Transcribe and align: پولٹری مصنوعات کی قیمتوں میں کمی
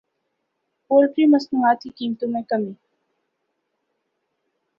پولٹری 0.91 1.25
مصنوعات 1.25 1.81
کی 1.83 1.89
قیمتوں 1.89 2.29
میں 2.29 2.41
کمی 2.49 2.73